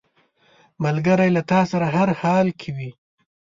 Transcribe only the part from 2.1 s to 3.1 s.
حال کې وي